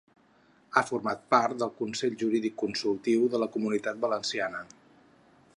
Ha 0.71 0.81
format 0.87 1.21
part 1.33 1.59
del 1.63 1.73
Consell 1.83 2.17
Jurídic 2.23 2.57
Consultiu 2.65 3.31
de 3.35 3.45
la 3.45 3.53
Comunitat 3.57 4.05
Valenciana. 4.07 4.65